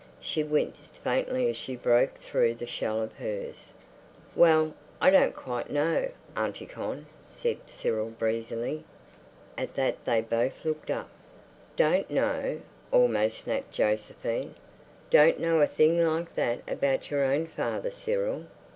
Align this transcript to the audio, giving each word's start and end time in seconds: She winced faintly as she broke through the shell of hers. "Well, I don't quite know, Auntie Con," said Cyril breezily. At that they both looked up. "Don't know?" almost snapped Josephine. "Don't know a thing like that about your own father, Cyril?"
She 0.19 0.43
winced 0.43 0.97
faintly 0.97 1.47
as 1.47 1.55
she 1.57 1.75
broke 1.75 2.17
through 2.17 2.55
the 2.55 2.65
shell 2.65 3.03
of 3.03 3.13
hers. 3.17 3.73
"Well, 4.35 4.73
I 4.99 5.11
don't 5.11 5.35
quite 5.35 5.69
know, 5.69 6.09
Auntie 6.35 6.65
Con," 6.65 7.05
said 7.27 7.57
Cyril 7.67 8.09
breezily. 8.09 8.83
At 9.59 9.75
that 9.75 10.03
they 10.05 10.21
both 10.21 10.65
looked 10.65 10.89
up. 10.89 11.11
"Don't 11.75 12.09
know?" 12.09 12.61
almost 12.91 13.37
snapped 13.41 13.73
Josephine. 13.73 14.55
"Don't 15.11 15.39
know 15.39 15.61
a 15.61 15.67
thing 15.67 16.03
like 16.03 16.33
that 16.33 16.61
about 16.67 17.11
your 17.11 17.23
own 17.23 17.45
father, 17.45 17.91
Cyril?" 17.91 18.45